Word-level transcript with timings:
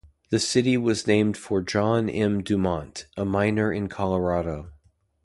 The 0.31 0.39
city 0.39 0.77
was 0.77 1.05
named 1.05 1.37
for 1.37 1.61
John 1.61 2.09
M. 2.09 2.41
Dumont, 2.41 3.05
a 3.15 3.23
miner 3.23 3.71
in 3.71 3.87
Colorado. 3.87 4.71